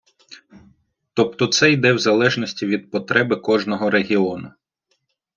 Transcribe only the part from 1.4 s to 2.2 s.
це йде в